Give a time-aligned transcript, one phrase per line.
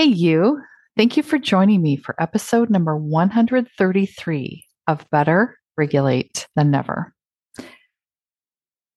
[0.00, 0.62] Hey, you.
[0.96, 7.12] Thank you for joining me for episode number 133 of Better Regulate Than Never.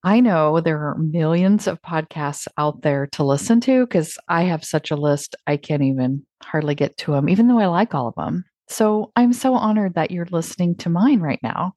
[0.01, 4.63] I know there are millions of podcasts out there to listen to because I have
[4.63, 8.07] such a list, I can't even hardly get to them, even though I like all
[8.07, 8.45] of them.
[8.69, 11.73] So I'm so honored that you're listening to mine right now.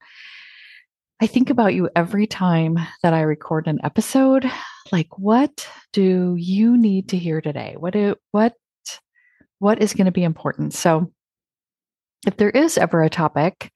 [1.21, 4.49] I think about you every time that I record an episode.
[4.93, 7.75] Like, what do you need to hear today?
[7.77, 8.55] What do, what
[9.59, 10.74] what is going to be important.
[10.74, 11.12] So,
[12.27, 13.70] if there is ever a topic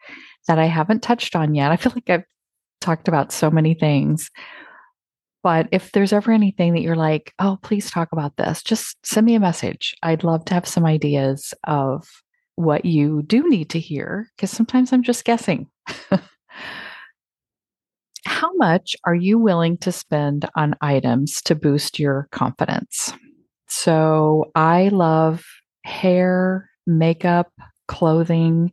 [0.48, 2.24] that I haven't touched on yet, I feel like I've
[2.80, 4.30] talked about so many things.
[5.42, 9.24] But if there's ever anything that you're like, oh, please talk about this, just send
[9.24, 9.96] me a message.
[10.02, 12.06] I'd love to have some ideas of
[12.56, 15.66] what you do need to hear, because sometimes I'm just guessing.
[18.26, 23.14] How much are you willing to spend on items to boost your confidence?
[23.68, 25.42] So I love
[25.84, 27.52] hair, makeup,
[27.88, 28.72] clothing.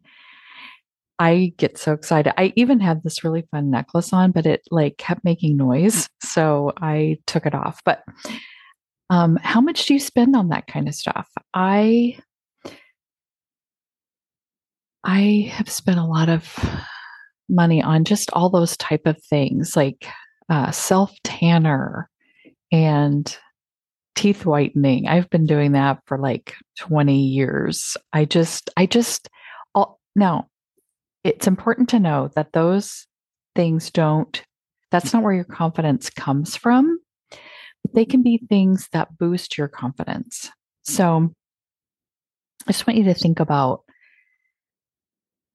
[1.19, 2.33] I get so excited.
[2.39, 6.07] I even had this really fun necklace on, but it like kept making noise.
[6.21, 7.81] So I took it off.
[7.83, 8.03] But
[9.09, 11.27] um, how much do you spend on that kind of stuff?
[11.53, 12.19] I
[15.03, 16.53] I have spent a lot of
[17.49, 20.05] money on just all those type of things like
[20.49, 22.09] uh, self tanner
[22.71, 23.37] and
[24.17, 25.07] teeth whitening.
[25.07, 27.95] I've been doing that for like 20 years.
[28.11, 29.29] I just, I just,
[29.75, 30.47] all, now
[31.23, 33.05] it's important to know that those
[33.55, 34.41] things don't,
[34.89, 36.99] that's not where your confidence comes from.
[37.83, 40.49] But they can be things that boost your confidence.
[40.83, 41.33] So
[42.67, 43.83] I just want you to think about,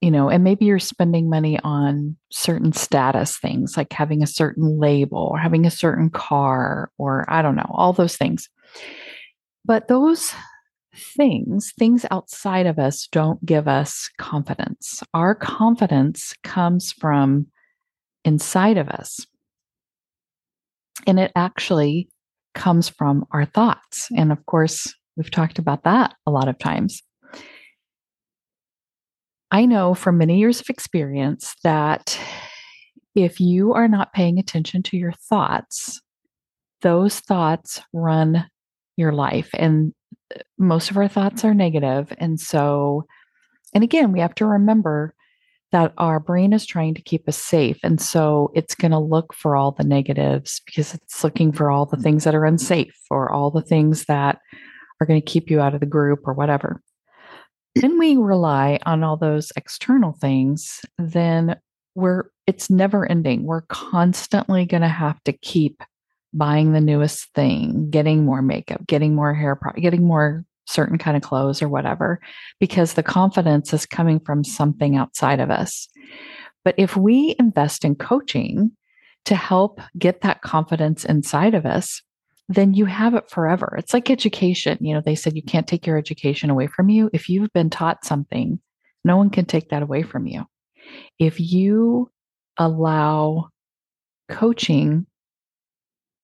[0.03, 4.81] you know, and maybe you're spending money on certain status things like having a certain
[4.81, 8.49] label or having a certain car or I don't know, all those things.
[9.65, 10.35] But those
[11.17, 15.05] things, things outside of us, don't give us confidence.
[15.15, 17.47] Our confidence comes from
[18.25, 19.25] inside of us.
[21.07, 22.09] And it actually
[22.55, 24.09] comes from our thoughts.
[24.17, 27.03] And of course, we've talked about that a lot of times.
[29.53, 32.19] I know from many years of experience that
[33.15, 36.01] if you are not paying attention to your thoughts,
[36.81, 38.47] those thoughts run
[38.97, 39.51] your life.
[39.53, 39.93] And
[40.35, 42.15] uh, most of our thoughts are negative.
[42.17, 43.05] And so,
[43.75, 45.15] and again, we have to remember
[45.71, 47.79] that our brain is trying to keep us safe.
[47.83, 51.85] And so it's going to look for all the negatives because it's looking for all
[51.85, 54.39] the things that are unsafe or all the things that
[54.99, 56.81] are going to keep you out of the group or whatever.
[57.81, 61.57] When we rely on all those external things, then
[61.95, 63.45] we're it's never ending.
[63.45, 65.83] We're constantly going to have to keep
[66.35, 71.23] buying the newest thing, getting more makeup, getting more hair, getting more certain kind of
[71.23, 72.21] clothes or whatever,
[72.59, 75.89] because the confidence is coming from something outside of us.
[76.65, 78.73] But if we invest in coaching
[79.25, 82.03] to help get that confidence inside of us,
[82.55, 83.75] then you have it forever.
[83.79, 84.79] It's like education.
[84.81, 87.11] You know, they said you can't take your education away from you.
[87.13, 88.61] If you've been taught something,
[89.05, 90.47] no one can take that away from you.
[91.19, 92.11] If you
[92.57, 93.49] allow
[94.29, 95.07] coaching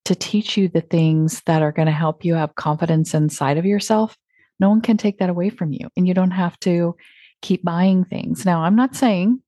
[0.05, 3.67] to teach you the things that are going to help you have confidence inside of
[3.67, 4.17] yourself,
[4.59, 5.89] no one can take that away from you.
[5.97, 6.97] And you don't have to
[7.43, 8.45] keep buying things.
[8.45, 9.43] Now, I'm not saying,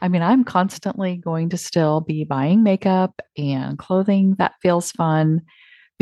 [0.00, 5.42] I mean, I'm constantly going to still be buying makeup and clothing that feels fun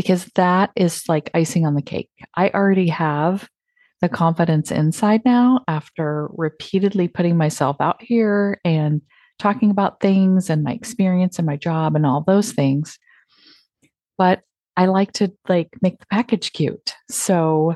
[0.00, 2.08] because that is like icing on the cake.
[2.34, 3.48] I already have
[4.00, 9.02] the confidence inside now after repeatedly putting myself out here and
[9.38, 12.98] talking about things and my experience and my job and all those things
[14.20, 14.42] but
[14.76, 16.94] I like to like make the package cute.
[17.08, 17.74] So,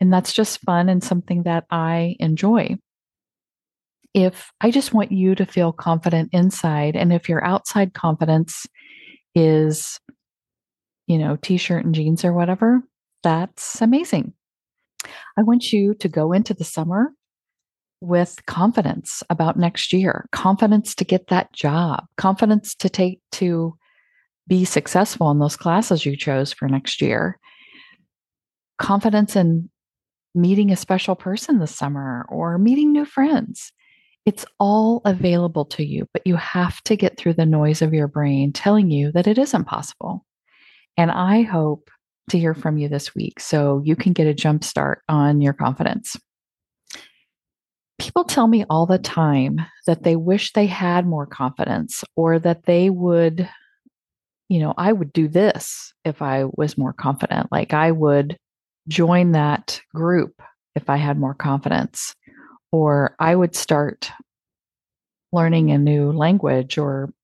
[0.00, 2.76] and that's just fun and something that I enjoy.
[4.14, 8.64] If I just want you to feel confident inside, and if your outside confidence
[9.34, 9.98] is,
[11.12, 12.82] you know, t shirt and jeans or whatever,
[13.22, 14.32] that's amazing.
[15.36, 17.12] I want you to go into the summer
[18.00, 23.76] with confidence about next year, confidence to get that job, confidence to take to
[24.48, 27.38] be successful in those classes you chose for next year.
[28.78, 29.70] Confidence in
[30.34, 33.72] meeting a special person this summer or meeting new friends.
[34.24, 38.08] It's all available to you, but you have to get through the noise of your
[38.08, 40.24] brain telling you that it isn't possible.
[40.96, 41.90] And I hope
[42.30, 45.52] to hear from you this week so you can get a jump start on your
[45.52, 46.16] confidence.
[47.98, 52.64] People tell me all the time that they wish they had more confidence or that
[52.64, 53.48] they would
[54.52, 57.50] you know, I would do this if I was more confident.
[57.50, 58.36] Like I would
[58.86, 60.42] join that group
[60.74, 62.14] if I had more confidence.
[62.70, 64.10] Or I would start
[65.32, 67.14] learning a new language or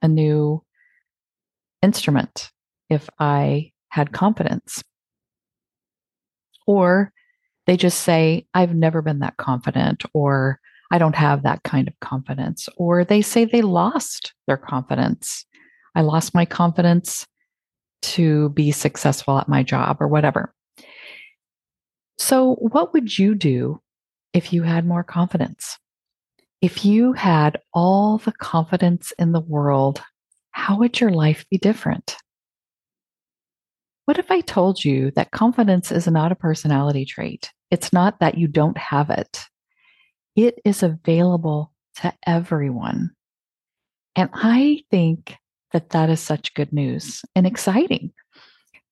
[0.00, 0.62] a new
[1.82, 2.50] instrument
[2.88, 4.82] if I had confidence.
[6.66, 7.12] Or
[7.66, 11.98] they just say, I've never been that confident, or I don't have that kind of
[12.00, 12.68] confidence.
[12.76, 15.44] Or they say they lost their confidence.
[15.94, 17.26] I lost my confidence
[18.00, 20.54] to be successful at my job or whatever.
[22.16, 23.80] So, what would you do
[24.32, 25.78] if you had more confidence?
[26.60, 30.02] If you had all the confidence in the world,
[30.50, 32.16] how would your life be different?
[34.08, 37.52] What if I told you that confidence is not a personality trait?
[37.70, 39.44] It's not that you don't have it,
[40.34, 43.10] it is available to everyone.
[44.16, 45.36] And I think
[45.74, 48.10] that that is such good news and exciting.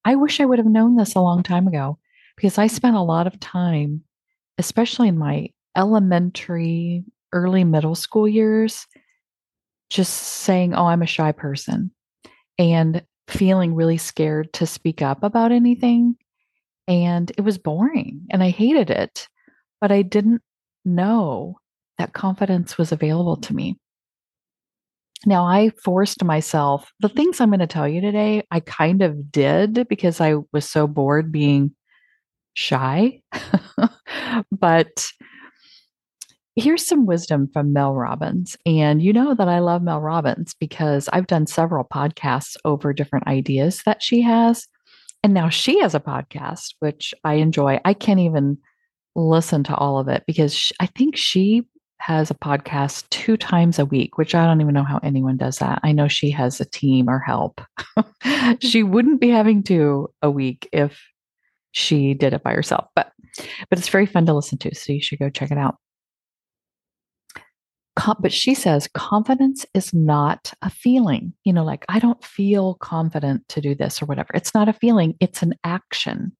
[0.05, 1.99] I wish I would have known this a long time ago
[2.37, 4.03] because I spent a lot of time,
[4.59, 8.87] especially in my elementary, early middle school years,
[9.89, 11.91] just saying, Oh, I'm a shy person
[12.59, 16.17] and feeling really scared to speak up about anything.
[16.89, 19.29] And it was boring and I hated it,
[19.81, 20.43] but I didn't
[20.85, 21.59] know
[21.99, 23.77] that confidence was available to me.
[25.25, 29.33] Now, I forced myself, the things I'm going to tell you today, I kind of
[29.33, 31.75] did because I was so bored being
[32.55, 33.23] shy.
[34.53, 35.07] but
[36.57, 38.57] here's some wisdom from Mel Robbins.
[38.65, 43.27] And you know that I love Mel Robbins because I've done several podcasts over different
[43.27, 44.67] ideas that she has.
[45.23, 47.79] And now she has a podcast, which I enjoy.
[47.85, 48.59] I can't even
[49.15, 51.63] listen to all of it because she, I think she
[51.99, 55.59] has a podcast two times a week, which I don't even know how anyone does
[55.59, 55.81] that.
[55.83, 57.61] I know she has a team or help.
[58.61, 61.03] she wouldn't be having two a week if
[61.73, 63.13] she did it by herself, but
[63.69, 65.77] but it's very fun to listen to, so you should go check it out.
[68.21, 71.33] But she says confidence is not a feeling.
[71.45, 74.31] You know, like I don't feel confident to do this or whatever.
[74.35, 76.33] It's not a feeling, it's an action.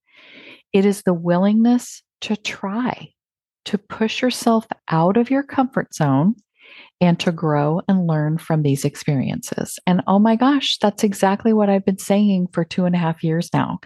[0.73, 3.11] It is the willingness to try
[3.67, 6.35] to push yourself out of your comfort zone
[7.01, 9.79] and to grow and learn from these experiences.
[9.87, 13.23] And oh my gosh, that's exactly what I've been saying for two and a half
[13.23, 13.81] years now.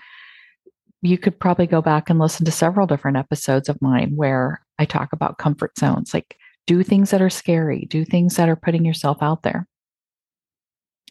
[1.02, 4.84] You could probably go back and listen to several different episodes of mine where I
[4.84, 6.36] talk about comfort zones, like
[6.70, 9.66] do things that are scary, do things that are putting yourself out there.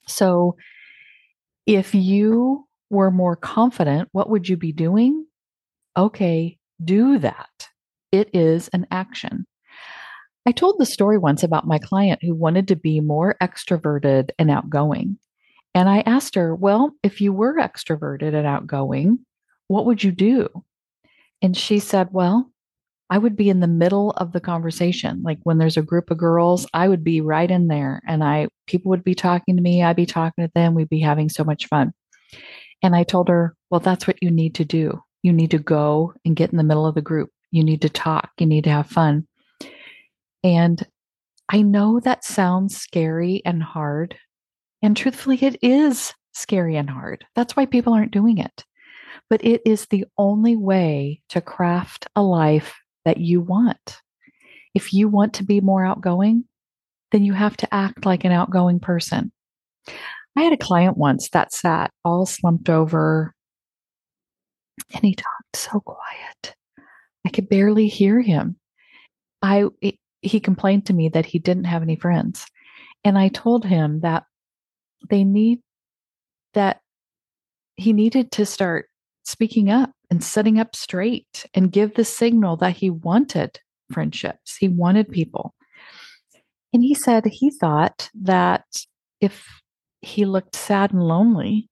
[0.07, 0.55] So,
[1.65, 5.25] if you were more confident, what would you be doing?
[5.97, 7.49] Okay, do that
[8.13, 9.45] it is an action.
[10.45, 14.49] I told the story once about my client who wanted to be more extroverted and
[14.49, 15.17] outgoing.
[15.75, 19.19] And I asked her, Well, if you were extroverted and outgoing,
[19.67, 20.47] what would you do?
[21.41, 22.49] And she said, Well,
[23.09, 25.21] I would be in the middle of the conversation.
[25.23, 28.47] Like when there's a group of girls, I would be right in there and I
[28.67, 31.43] people would be talking to me, I'd be talking to them, we'd be having so
[31.43, 31.93] much fun.
[32.83, 35.01] And I told her, "Well, that's what you need to do.
[35.23, 37.29] You need to go and get in the middle of the group.
[37.51, 38.29] You need to talk.
[38.37, 39.27] You need to have fun.
[40.43, 40.85] And
[41.51, 44.15] I know that sounds scary and hard.
[44.81, 47.25] And truthfully, it is scary and hard.
[47.35, 48.63] That's why people aren't doing it.
[49.29, 52.75] But it is the only way to craft a life
[53.09, 54.03] that you want.
[54.75, 56.45] If you want to be more outgoing,
[57.11, 59.31] then you have to act like an outgoing person.
[60.35, 63.33] I had a client once that sat all slumped over
[64.93, 66.55] and he talked so quiet.
[67.25, 68.57] I could barely hear him.
[69.41, 69.65] I
[70.21, 72.45] he complained to me that he didn't have any friends.
[73.03, 74.25] And I told him that
[75.09, 75.61] they need
[76.53, 76.81] that
[77.75, 78.87] he needed to start
[79.23, 83.59] speaking up and setting up straight and give the signal that he wanted
[83.91, 84.57] friendships.
[84.57, 85.13] He wanted mm-hmm.
[85.13, 85.55] people.
[86.73, 88.65] And he said he thought that
[89.21, 89.47] if
[90.01, 91.69] he looked sad and lonely,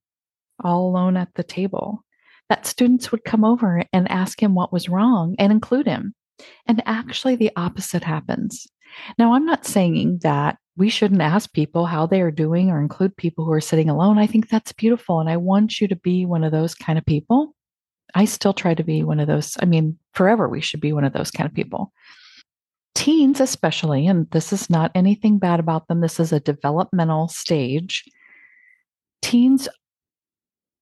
[0.64, 2.04] all alone at the table,
[2.50, 6.14] that students would come over and ask him what was wrong and include him.
[6.66, 8.68] And actually, the opposite happens.
[9.18, 13.18] Now, I'm not saying that we shouldn't ask people how they are doing or include
[13.18, 14.18] people who are sitting alone.
[14.18, 15.20] I think that's beautiful.
[15.20, 17.56] And I want you to be one of those kind of people.
[18.16, 19.58] I still try to be one of those.
[19.60, 21.92] I mean, forever, we should be one of those kind of people.
[22.96, 28.04] Teens, especially, and this is not anything bad about them, this is a developmental stage.
[29.22, 29.68] Teens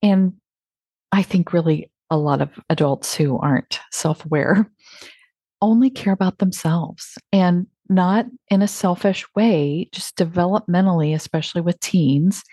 [0.01, 0.34] and
[1.12, 4.70] I think really a lot of adults who aren't self aware
[5.62, 12.44] only care about themselves and not in a selfish way, just developmentally, especially with teens.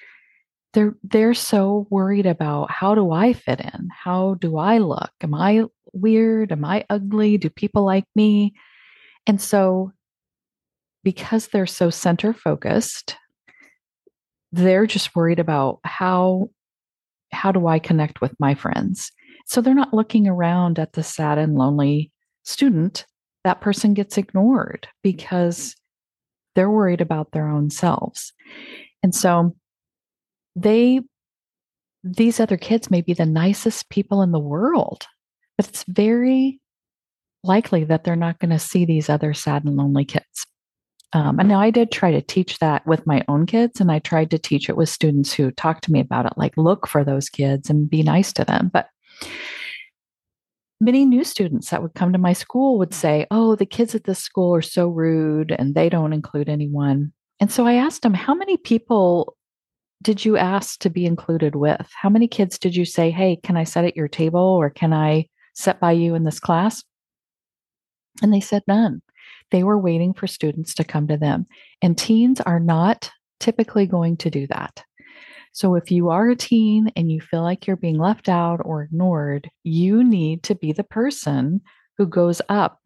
[0.72, 3.88] They're they're so worried about how do I fit in?
[3.90, 5.10] How do I look?
[5.20, 6.52] Am I weird?
[6.52, 7.36] Am I ugly?
[7.38, 8.54] Do people like me?
[9.26, 9.92] And so,
[11.04, 13.16] because they're so center focused,
[14.50, 16.50] they're just worried about how
[17.32, 19.10] how do I connect with my friends?
[19.46, 22.10] So they're not looking around at the sad and lonely
[22.44, 23.06] student.
[23.44, 25.74] That person gets ignored because
[26.54, 28.32] they're worried about their own selves.
[29.02, 29.56] And so
[30.56, 31.00] they
[32.04, 35.06] these other kids may be the nicest people in the world,
[35.56, 36.60] but it's very
[37.44, 40.46] likely that they're not going to see these other sad and lonely kids.
[41.12, 43.98] Um, and now I did try to teach that with my own kids, and I
[43.98, 47.04] tried to teach it with students who talked to me about it, like look for
[47.04, 48.70] those kids and be nice to them.
[48.72, 48.88] But
[50.80, 54.04] many new students that would come to my school would say, Oh, the kids at
[54.04, 57.12] this school are so rude and they don't include anyone.
[57.40, 59.36] And so I asked them, How many people
[60.02, 61.88] did you ask to be included with?
[61.94, 64.92] How many kids did you say, Hey, can I sit at your table or can
[64.92, 66.82] I sit by you in this class?
[68.22, 69.02] And they said none.
[69.50, 71.46] They were waiting for students to come to them.
[71.80, 74.82] And teens are not typically going to do that.
[75.52, 78.82] So if you are a teen and you feel like you're being left out or
[78.82, 81.60] ignored, you need to be the person
[81.98, 82.80] who goes up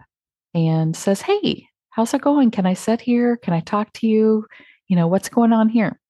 [0.53, 2.51] and says, Hey, how's it going?
[2.51, 3.37] Can I sit here?
[3.37, 4.47] Can I talk to you?
[4.89, 6.01] You know, what's going on here?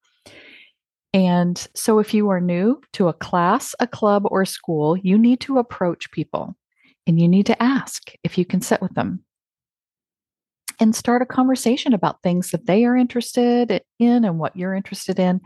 [1.17, 5.39] And so if you are new to a class, a club, or school, you need
[5.41, 6.55] to approach people
[7.07, 9.23] and you need to ask if you can sit with them
[10.79, 15.17] and start a conversation about things that they are interested in and what you're interested
[15.17, 15.41] in.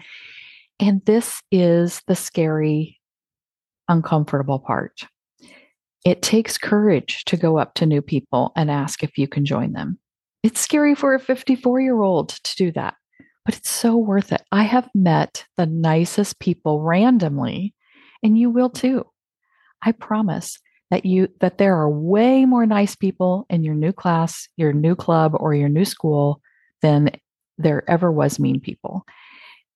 [0.78, 3.00] And this is the scary,
[3.88, 5.06] uncomfortable part.
[6.04, 9.72] It takes courage to go up to new people and ask if you can join
[9.72, 10.00] them.
[10.44, 12.96] It's scary for a 54 year old to do that,
[13.46, 14.42] but it's so worth it.
[14.52, 17.74] I have met the nicest people randomly,
[18.24, 19.06] and you will too.
[19.82, 20.60] I promise
[20.92, 24.96] that you that there are way more nice people in your new class, your new
[24.96, 26.42] club or your new school
[26.82, 27.12] than
[27.58, 29.06] there ever was mean people.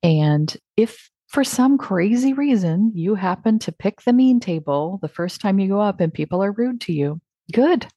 [0.04, 5.42] And if for some crazy reason you happen to pick the mean table the first
[5.42, 7.20] time you go up and people are rude to you,
[7.52, 7.88] good.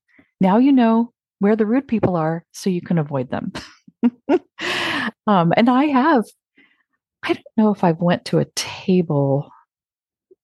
[0.41, 3.53] Now you know where the rude people are so you can avoid them.
[5.27, 6.25] um, and I have,
[7.25, 9.51] I don't know if I've went to a table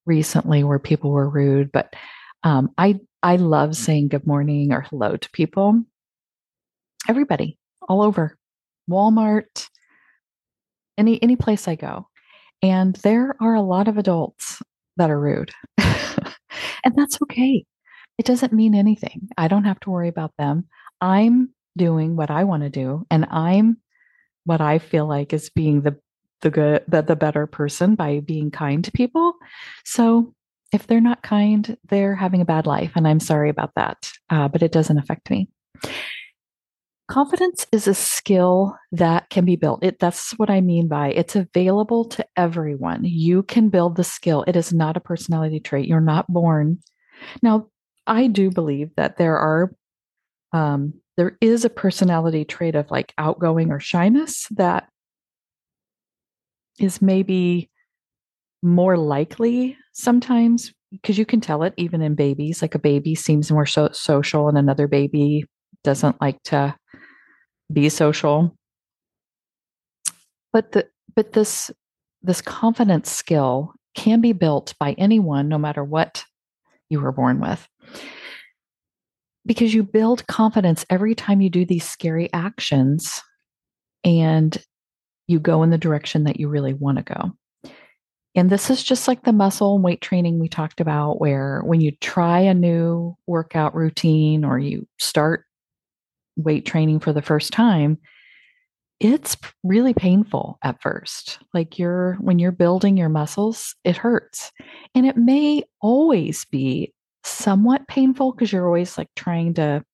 [0.07, 1.95] recently where people were rude, but
[2.43, 5.83] um, I I love saying good morning or hello to people.
[7.09, 7.59] Everybody,
[7.89, 8.37] all over,
[8.91, 9.69] Walmart,
[10.99, 12.09] any any place I go,
[12.63, 14.63] and there are a lot of adults
[14.97, 17.65] that are rude, and that's okay.
[18.19, 19.29] It doesn't mean anything.
[19.39, 20.67] I don't have to worry about them.
[21.01, 23.79] I'm doing what I want to do, and I'm
[24.45, 25.97] what I feel like is being the
[26.43, 29.35] the good the, the better person by being kind to people.
[29.85, 30.35] So
[30.73, 32.93] if they're not kind, they're having a bad life.
[32.97, 35.49] And I'm sorry about that, uh, but it doesn't affect me.
[37.07, 39.85] Confidence is a skill that can be built.
[39.85, 43.05] It, that's what I mean by it's available to everyone.
[43.05, 44.43] You can build the skill.
[44.47, 45.87] It is not a personality trait.
[45.87, 46.81] You're not born.
[47.43, 47.69] Now,
[48.07, 49.73] I do believe that there are,
[50.53, 54.89] um, there is a personality trait of like outgoing or shyness that
[56.79, 57.71] is maybe
[58.63, 63.51] more likely sometimes because you can tell it even in babies like a baby seems
[63.51, 65.45] more so- social and another baby
[65.83, 66.75] doesn't like to
[67.73, 68.57] be social.
[70.53, 71.71] But the but this
[72.23, 76.25] this confidence skill can be built by anyone no matter what
[76.89, 77.69] you were born with
[79.47, 83.23] because you build confidence every time you do these scary actions
[84.05, 84.57] and
[85.27, 87.33] you go in the direction that you really want to go
[88.35, 91.81] and this is just like the muscle and weight training we talked about, where when
[91.81, 95.45] you try a new workout routine or you start
[96.37, 97.97] weight training for the first time,
[98.99, 101.39] it's really painful at first.
[101.53, 104.51] Like you're, when you're building your muscles, it hurts.
[104.97, 106.93] And it may always be
[107.25, 109.85] somewhat painful because you're always like trying to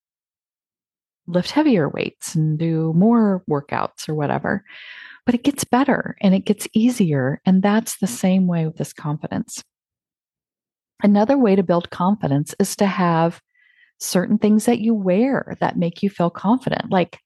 [1.27, 4.65] lift heavier weights and do more workouts or whatever
[5.27, 7.41] but it gets better and it gets easier.
[7.47, 9.63] And that's the same way with this confidence.
[11.03, 13.41] Another way to build confidence is to have
[13.99, 16.91] certain things that you wear that make you feel confident.
[16.91, 17.19] Like,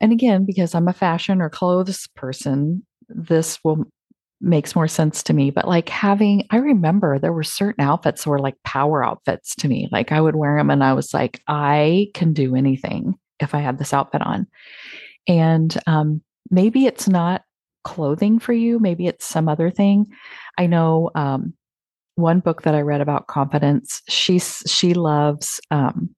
[0.00, 3.84] and again, because I'm a fashion or clothes person, this will
[4.40, 5.50] makes more sense to me.
[5.50, 9.68] But like having, I remember there were certain outfits that were like power outfits to
[9.68, 9.88] me.
[9.90, 13.60] Like I would wear them and I was like, I can do anything if I
[13.60, 14.46] had this outfit on.
[15.26, 17.42] And um, maybe it's not
[17.84, 20.06] clothing for you, maybe it's some other thing.
[20.58, 21.54] I know um,
[22.16, 26.14] one book that I read about confidence, she, she loves um,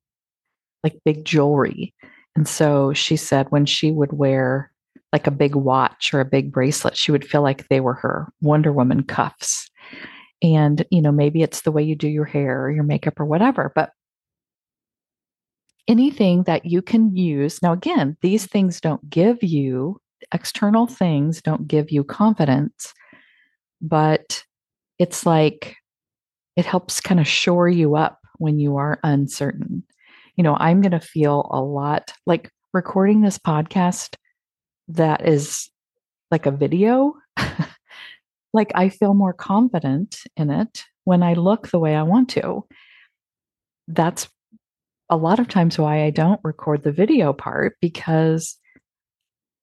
[0.83, 1.95] like big jewelry.
[2.35, 4.73] And so she said when she would wear
[5.13, 8.33] like a big watch or a big bracelet, she would feel like they were her
[8.41, 9.71] Wonder Woman cuffs.
[10.43, 13.25] And, you know, maybe it's the way you do your hair or your makeup or
[13.25, 13.91] whatever, but
[15.89, 17.61] anything that you can use.
[17.63, 20.01] Now, again, these things don't give you
[20.33, 22.93] external things, don't give you confidence,
[23.81, 24.45] but
[24.99, 25.77] it's like
[26.57, 29.83] it helps kind of shore you up when you are uncertain.
[30.37, 34.17] You know, I'm going to feel a lot like recording this podcast
[34.89, 35.71] that is
[36.31, 37.15] like a video.
[38.53, 42.65] like I feel more confident in it when I look the way I want to.
[43.87, 44.29] That's
[45.11, 48.57] a lot of times why I don't record the video part because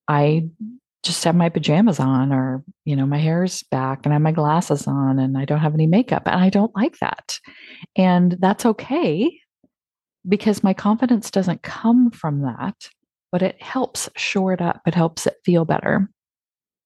[0.08, 0.50] I
[1.04, 4.32] just have my pajamas on or you know my hair's back and I have my
[4.32, 7.40] glasses on and I don't have any makeup and I don't like that.
[7.96, 9.40] And that's okay
[10.28, 12.90] because my confidence doesn't come from that,
[13.36, 14.80] but it helps shore it up.
[14.88, 16.10] It helps it feel better.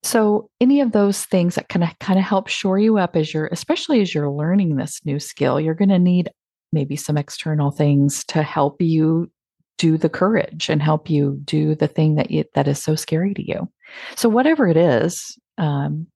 [0.01, 3.45] So any of those things that of kind of help shore you up as you're
[3.51, 6.31] especially as you're learning this new skill, you're going to need
[6.73, 9.29] maybe some external things to help you
[9.77, 13.35] do the courage and help you do the thing that you, that is so scary
[13.35, 13.69] to you.
[14.15, 16.07] So whatever it is um,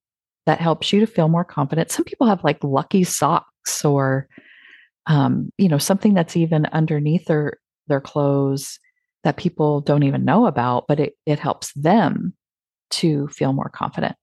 [0.48, 1.92] that helps you to feel more confident.
[1.92, 4.28] Some people have like lucky socks or
[5.06, 8.80] um, you know something that's even underneath their their clothes
[9.24, 12.34] that people don't even know about, but it it helps them
[12.92, 14.16] to feel more confident.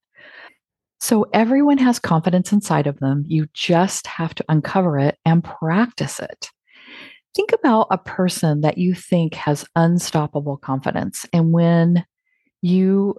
[1.01, 3.25] So everyone has confidence inside of them.
[3.27, 6.51] You just have to uncover it and practice it.
[7.35, 11.25] Think about a person that you think has unstoppable confidence.
[11.33, 12.05] And when
[12.61, 13.17] you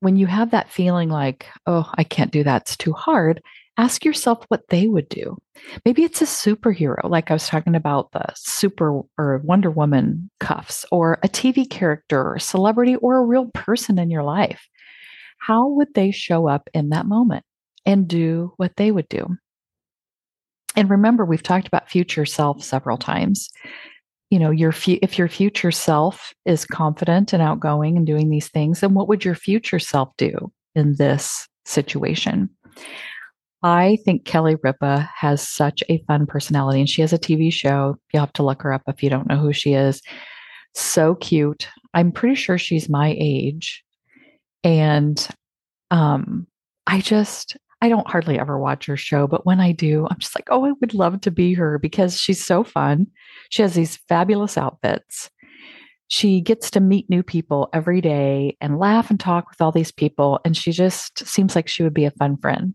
[0.00, 3.42] when you have that feeling like, oh, I can't do that, it's too hard,
[3.78, 5.36] ask yourself what they would do.
[5.84, 10.84] Maybe it's a superhero, like I was talking about the super or Wonder Woman cuffs,
[10.92, 14.68] or a TV character or a celebrity or a real person in your life
[15.38, 17.44] how would they show up in that moment
[17.86, 19.36] and do what they would do?
[20.76, 23.48] And remember, we've talked about future self several times.
[24.30, 28.48] You know, your fu- if your future self is confident and outgoing and doing these
[28.48, 32.50] things, then what would your future self do in this situation?
[33.62, 37.96] I think Kelly Ripa has such a fun personality, and she has a TV show.
[38.12, 40.00] You'll have to look her up if you don't know who she is.
[40.74, 41.68] So cute.
[41.94, 43.82] I'm pretty sure she's my age.
[44.62, 45.26] And
[45.90, 46.46] um,
[46.86, 50.36] I just, I don't hardly ever watch her show, but when I do, I'm just
[50.36, 53.08] like, oh, I would love to be her because she's so fun.
[53.50, 55.30] She has these fabulous outfits.
[56.08, 59.92] She gets to meet new people every day and laugh and talk with all these
[59.92, 60.40] people.
[60.44, 62.74] And she just seems like she would be a fun friend.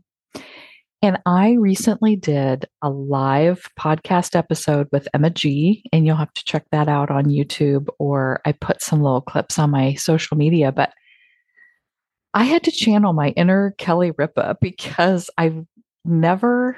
[1.04, 6.46] And I recently did a live podcast episode with Emma G, and you'll have to
[6.46, 10.72] check that out on YouTube, or I put some little clips on my social media.
[10.72, 10.94] But
[12.34, 15.66] I had to channel my inner Kelly Ripa because I've
[16.06, 16.78] never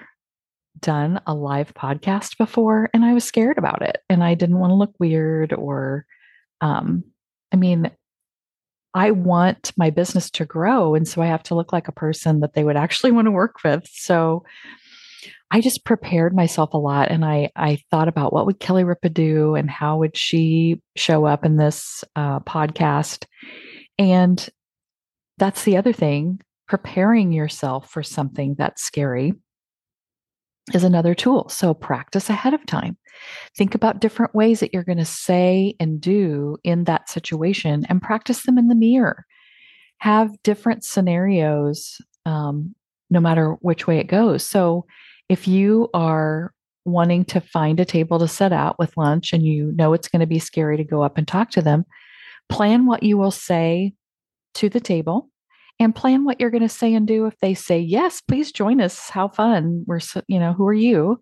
[0.80, 4.72] done a live podcast before and I was scared about it and I didn't want
[4.72, 6.06] to look weird or
[6.60, 7.06] um
[7.54, 7.90] I mean
[8.96, 12.40] I want my business to grow and so I have to look like a person
[12.40, 13.86] that they would actually want to work with.
[13.92, 14.46] So
[15.52, 19.10] I just prepared myself a lot and I I thought about what would Kelly Ripa
[19.10, 23.26] do and how would she show up in this uh, podcast
[24.00, 24.50] and
[25.38, 26.40] that's the other thing.
[26.68, 29.34] Preparing yourself for something that's scary
[30.74, 31.48] is another tool.
[31.50, 32.98] So practice ahead of time.
[33.56, 38.02] Think about different ways that you're going to say and do in that situation and
[38.02, 39.26] practice them in the mirror.
[40.00, 42.76] Have different scenarios um,
[43.10, 44.48] no matter which way it goes.
[44.48, 44.86] So
[45.30, 49.72] if you are wanting to find a table to set out with lunch and you
[49.76, 51.86] know it's going to be scary to go up and talk to them,
[52.50, 53.94] plan what you will say
[54.56, 55.30] to the table
[55.80, 57.26] and plan what you're going to say and do.
[57.26, 59.10] If they say yes please join us.
[59.10, 59.84] How fun.
[59.86, 61.22] We're so, you know who are you?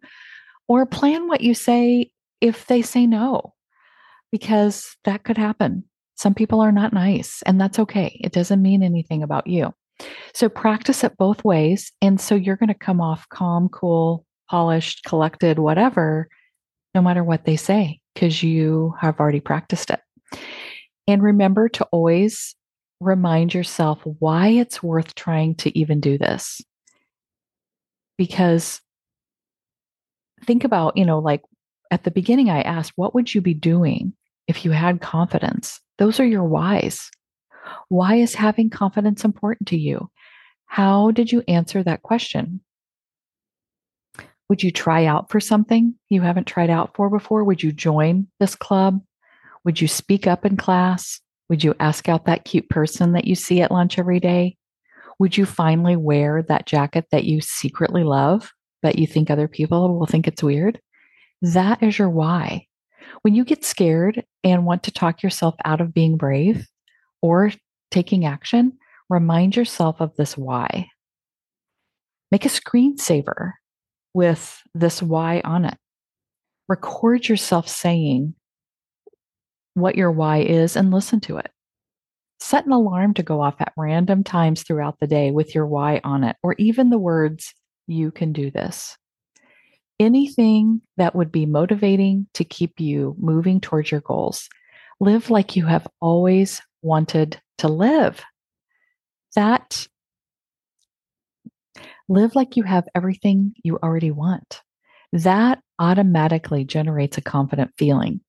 [0.68, 2.12] Or plan what you say
[2.42, 3.54] if they say no
[4.32, 5.84] because that could happen.
[6.16, 8.20] Some people are not nice and that's okay.
[8.24, 9.74] It doesn't mean anything about you.
[10.34, 15.04] So practice it both ways and so you're going to come off calm cool polished
[15.06, 16.28] collected whatever
[16.94, 20.00] no matter what they say because you have already practiced it.
[21.08, 22.56] And remember to always
[23.04, 26.62] remind yourself why it's worth trying to even do this.
[28.18, 28.82] Because
[30.46, 31.42] think about, you know, like
[31.92, 34.14] at the beginning, I asked, what would you be doing
[34.48, 35.80] if you had confidence?
[35.98, 37.10] Those are your whys.
[37.90, 40.10] Why is having confidence important to you?
[40.66, 42.62] How did you answer that question?
[44.50, 47.44] Would you try out for something you haven't tried out for before?
[47.44, 49.02] Would you join this club?
[49.64, 51.22] Would you speak up in class?
[51.54, 54.58] Would you ask out that cute person that you see at lunch every day?
[55.20, 59.96] Would you finally wear that jacket that you secretly love, but you think other people
[59.96, 60.82] will think it's weird?
[61.44, 62.66] That is your why.
[63.22, 66.68] When you get scared and want to talk yourself out of being brave
[67.22, 67.52] or
[67.92, 68.74] taking action,
[69.08, 70.88] remind yourself of this why.
[72.32, 73.52] Make a screensaver
[74.16, 75.78] with this why on it.
[76.68, 78.34] Record yourself saying
[79.74, 81.50] what your why is and listen to it.
[82.40, 86.02] Set an alarm to go off at random times throughout the day with your why
[86.04, 87.54] on it, or even the words,
[87.88, 88.98] you can do this.
[90.00, 94.50] Anything that would be motivating to keep you moving towards your goals.
[95.00, 98.22] Live like you have always wanted to live.
[99.36, 99.88] That
[102.10, 104.62] live like you have everything you already want.
[105.14, 108.22] That automatically generates a confident feeling.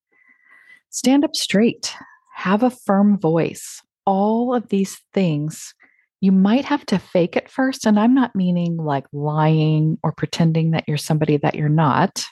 [0.94, 1.92] Stand up straight,
[2.34, 3.82] have a firm voice.
[4.06, 5.74] All of these things
[6.20, 7.84] you might have to fake it first.
[7.84, 12.24] And I'm not meaning like lying or pretending that you're somebody that you're not.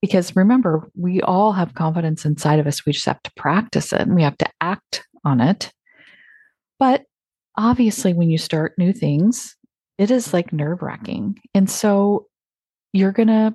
[0.00, 2.84] Because remember, we all have confidence inside of us.
[2.84, 5.70] We just have to practice it and we have to act on it.
[6.80, 7.04] But
[7.56, 9.54] obviously, when you start new things,
[9.98, 11.38] it is like nerve wracking.
[11.54, 12.26] And so
[12.92, 13.54] you're going to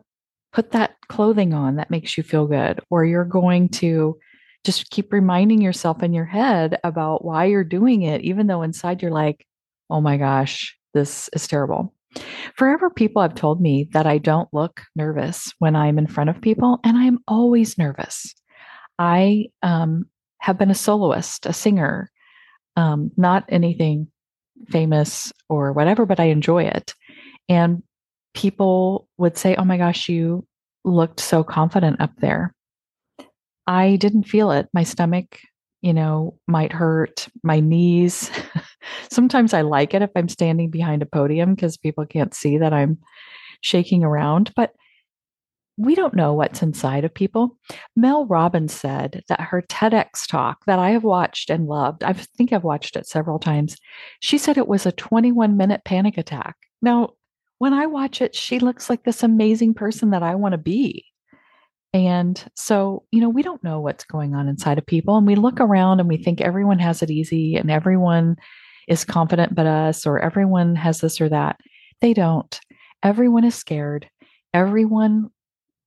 [0.54, 4.18] put that clothing on that makes you feel good, or you're going to
[4.64, 9.02] just keep reminding yourself in your head about why you're doing it, even though inside
[9.02, 9.46] you're like,
[9.90, 11.94] oh my gosh, this is terrible.
[12.56, 16.42] Forever, people have told me that I don't look nervous when I'm in front of
[16.42, 18.34] people, and I'm always nervous.
[18.98, 20.06] I um,
[20.40, 22.10] have been a soloist, a singer,
[22.76, 24.08] um, not anything
[24.70, 26.94] famous or whatever, but I enjoy it.
[27.48, 27.84] And
[28.38, 30.46] people would say, Oh my gosh, you
[30.86, 32.54] looked so confident up there.
[33.66, 34.70] I didn't feel it.
[34.74, 35.40] My stomach,
[35.82, 38.30] you know, might hurt, my knees.
[39.10, 42.74] Sometimes I like it if I'm standing behind a podium because people can't see that
[42.74, 43.00] I'm
[43.62, 44.72] shaking around, but
[45.76, 47.58] we don't know what's inside of people.
[47.96, 52.54] Mel Robbins said that her TEDx talk that I have watched and loved, I think
[52.54, 53.78] I've watched it several times.
[54.20, 56.56] She said it was a 21 minute panic attack.
[56.84, 57.14] Now,
[57.60, 61.06] when I watch it, she looks like this amazing person that I want to be.
[61.94, 65.18] And so, you know, we don't know what's going on inside of people.
[65.18, 68.36] And we look around and we think everyone has it easy and everyone
[68.88, 71.60] is confident but us, or everyone has this or that.
[72.02, 72.60] They don't.
[73.04, 74.10] Everyone is scared.
[74.54, 75.30] Everyone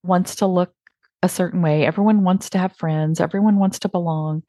[0.03, 0.73] wants to look
[1.23, 1.87] a certain way.
[1.87, 3.21] Everyone wants to have friends.
[3.21, 4.43] Everyone wants to belong.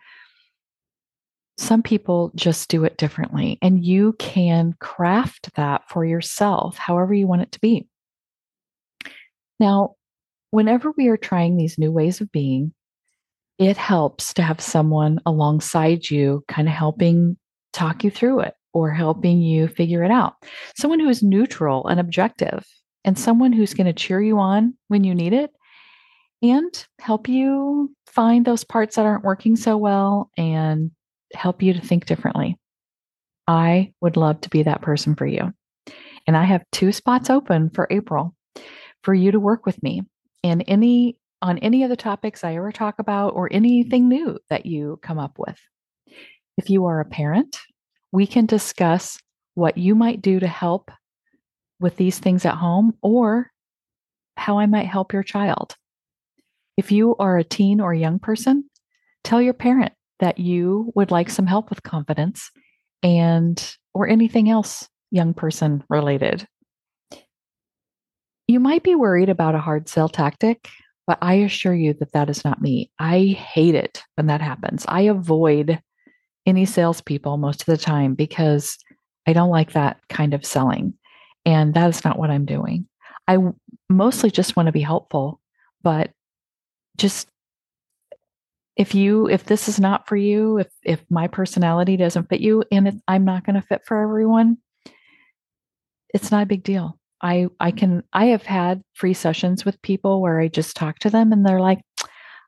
[1.62, 7.28] Some people just do it differently, and you can craft that for yourself however you
[7.28, 7.88] want it to be.
[9.60, 9.94] Now,
[10.50, 12.74] whenever we are trying these new ways of being,
[13.60, 17.38] it helps to have someone alongside you, kind of helping
[17.74, 20.34] talk you through it or helping you figure it out.
[20.76, 22.66] Someone who is neutral and objective,
[23.06, 25.52] and someone who's going to cheer you on when you need it
[26.42, 30.90] and help you find those parts that aren't working so well and
[31.34, 32.58] help you to think differently.
[33.48, 35.54] I would love to be that person for you.
[36.28, 38.36] And I have two spots open for April
[39.04, 40.04] for you to work with me
[40.44, 44.68] in any on any of the topics I ever talk about or anything new that
[44.68, 45.58] you come up with.
[46.58, 47.58] If you are a parent,
[48.12, 49.18] we can discuss
[49.56, 50.92] what you might do to help
[51.80, 53.50] with these things at home or
[54.38, 55.76] how I might help your child.
[56.78, 58.70] If you are a teen or a young person,
[59.24, 62.50] tell your parent that you would like some help with confidence
[63.04, 66.48] and or anything else young person related.
[68.48, 70.70] You might be worried about a hard sell tactic,
[71.06, 72.92] but I assure you that that is not me.
[73.00, 74.86] I hate it when that happens.
[74.88, 75.82] I avoid
[76.46, 78.78] any salespeople most of the time because
[79.28, 80.94] I don't like that kind of selling.
[81.46, 82.88] And that is not what I'm doing.
[83.28, 83.38] I
[83.90, 85.40] mostly just want to be helpful,
[85.84, 86.12] but
[86.98, 87.28] just
[88.82, 92.64] if you if this is not for you, if if my personality doesn't fit you
[92.72, 94.58] and it, I'm not going to fit for everyone,
[96.16, 96.98] it's not a big deal.
[97.22, 101.12] I I can I have had free sessions with people where I just talk to
[101.12, 101.82] them and they're like,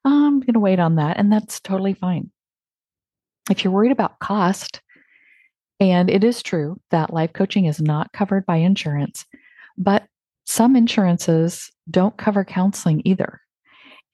[0.05, 2.31] oh, I'm going to wait on that and that's totally fine.
[3.51, 4.81] If you're worried about cost,
[5.79, 9.23] and it is true that life coaching is not covered by insurance,
[9.77, 10.07] but
[10.45, 13.39] some insurances don't cover counseling either.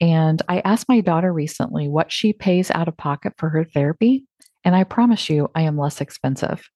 [0.02, 4.26] And I asked my daughter recently what she pays out of pocket for her therapy.
[4.64, 6.70] And I promise you, I am less expensive.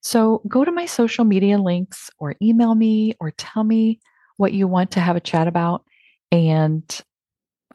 [0.00, 4.00] So go to my social media links or email me or tell me
[4.36, 5.84] what you want to have a chat about,
[6.32, 7.00] and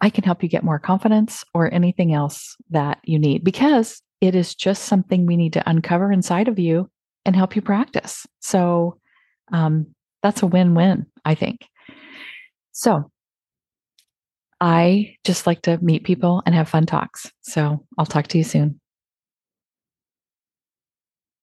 [0.02, 4.36] I can help you get more confidence or anything else that you need because it
[4.36, 6.90] is just something we need to uncover inside of you
[7.26, 8.26] and help you practice.
[8.40, 9.00] So
[9.54, 9.88] um,
[10.24, 11.62] that's a win win, I think.
[12.72, 13.12] So
[14.60, 17.32] I just like to meet people and have fun talks.
[17.42, 18.80] So I'll talk to you soon.